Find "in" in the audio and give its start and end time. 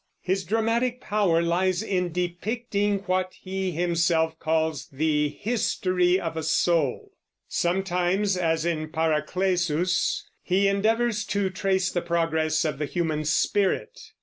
1.83-2.11, 8.65-8.89